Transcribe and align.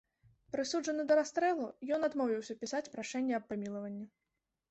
Прысуджаны 0.53 1.03
да 1.09 1.17
расстрэлу, 1.19 1.67
ён 1.97 2.07
адмовіўся 2.09 2.57
пісаць 2.63 2.83
прашэнне 2.97 3.33
аб 3.39 3.45
памілаванні. 3.53 4.05